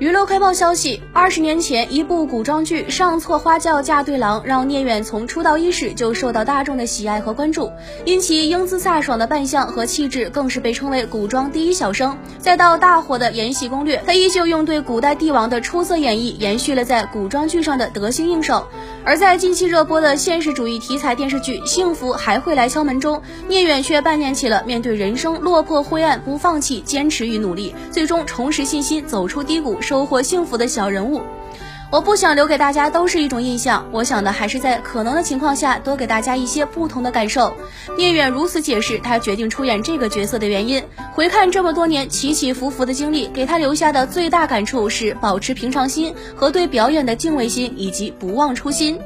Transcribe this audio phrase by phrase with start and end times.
[0.00, 7.70] 娱乐快报消息：二十年前，一部古装剧《上错花轿嫁对郎》让聂远从出道伊始就受到大众的喜爱和关注，
[8.06, 12.16] 因其英姿飒爽的扮相和气质，更是被称为古装第一小生。
[12.38, 18.66] 再到大火的《延禧攻略》，他依旧用对古代帝王的出色演绎，延续了在古装剧上的得心应手。
[19.04, 29.78] 而在近期热播的现实主义题材电视剧《幸福还会来敲门》中，聂远却扮演起了面对人生落魄灰暗不放弃、坚持与努力，最终重拾信心，走出低谷。
[29.90, 31.20] 收获幸福的小人物，
[31.90, 37.52] 我不想留给大家都是一种印象，我想的还是在可能的情况下多给大家一些不同的感受。
[37.98, 40.80] 聂远如此解释他决定出演这个角色的原因。
[41.12, 48.96] 回看这么多年起起伏伏的经历，给他留下的最大感触是保持平常心和对表演的敬畏心，以及不忘初心。